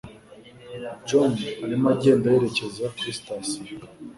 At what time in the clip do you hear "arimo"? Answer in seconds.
1.63-1.87